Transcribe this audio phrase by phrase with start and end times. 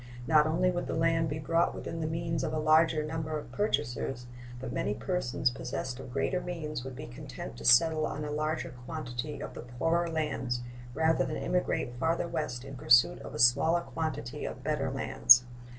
[0.25, 3.51] Not only would the land be brought within the means of a larger number of
[3.51, 4.25] purchasers,
[4.59, 8.71] but many persons possessed of greater means would be content to settle on a larger
[8.87, 10.61] quantity of the poorer lands
[10.95, 15.43] rather than emigrate farther west in pursuit of a smaller quantity of better lands.